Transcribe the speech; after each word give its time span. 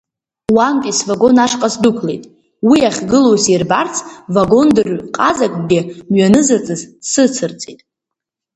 Уантәи 0.55 0.97
свагон 0.99 1.37
ашҟа 1.45 1.69
сдәықәлеит, 1.73 2.23
уи 2.69 2.79
ахьгылоу 2.89 3.37
сирбарц 3.43 3.95
вагондырҩ-ҟазакгьы 4.33 5.79
мҩанызаҵыс 6.11 6.81
дсыцырҵеит. 7.01 7.81